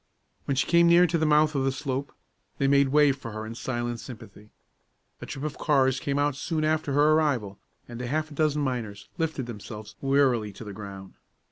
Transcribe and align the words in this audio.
When 0.45 0.55
she 0.55 0.65
came 0.65 0.87
near 0.87 1.05
to 1.05 1.17
the 1.19 1.27
mouth 1.27 1.53
of 1.53 1.63
the 1.63 1.71
slope, 1.71 2.11
they 2.57 2.67
made 2.67 2.87
way 2.89 3.11
for 3.11 3.29
her 3.33 3.45
in 3.45 3.53
silent 3.53 3.99
sympathy. 3.99 4.49
A 5.21 5.27
trip 5.27 5.45
of 5.45 5.59
cars 5.59 5.99
came 5.99 6.17
out 6.17 6.35
soon 6.35 6.63
after 6.63 6.93
her 6.93 7.11
arrival, 7.11 7.59
and 7.87 8.01
a 8.01 8.07
half 8.07 8.33
dozen 8.33 8.63
miners 8.63 9.09
lifted 9.19 9.45
themselves 9.45 9.93
wearily 10.01 10.51
to 10.53 10.63
the 10.63 10.73
ground. 10.73 11.13